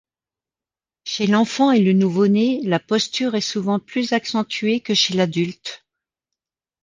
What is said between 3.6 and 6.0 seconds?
plus accentuée que chez l'adulte.